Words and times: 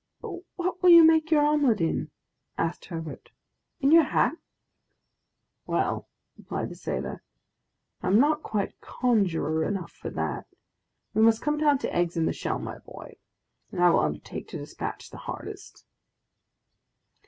"But 0.19 0.31
what 0.55 0.81
will 0.81 0.89
you 0.89 1.03
make 1.03 1.29
your 1.29 1.45
omelet 1.45 1.79
in?" 1.79 2.09
asked 2.57 2.85
Herbert; 2.85 3.29
"in 3.81 3.91
your 3.91 4.01
hat?" 4.05 4.33
"Well!" 5.67 6.09
replied 6.35 6.69
the 6.69 6.75
sailor, 6.75 7.21
"I 8.01 8.07
am 8.07 8.19
not 8.19 8.41
quite 8.41 8.81
conjuror 8.81 9.63
enough 9.63 9.91
for 9.91 10.09
that; 10.09 10.47
we 11.13 11.21
must 11.21 11.43
come 11.43 11.59
down 11.59 11.77
to 11.77 11.95
eggs 11.95 12.17
in 12.17 12.25
the 12.25 12.33
shell, 12.33 12.57
my 12.57 12.79
boy, 12.79 13.17
and 13.71 13.79
I 13.79 13.91
will 13.91 13.99
undertake 13.99 14.47
to 14.47 14.57
despatch 14.57 15.11
the 15.11 15.17
hardest!" 15.17 15.85